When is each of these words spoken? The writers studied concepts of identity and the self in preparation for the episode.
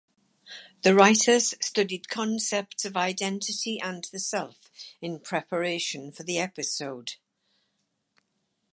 The 0.81 0.95
writers 0.95 1.53
studied 1.61 2.09
concepts 2.09 2.85
of 2.85 2.97
identity 2.97 3.79
and 3.79 4.03
the 4.05 4.17
self 4.17 4.71
in 4.99 5.19
preparation 5.19 6.11
for 6.11 6.23
the 6.23 6.39
episode. 6.39 7.17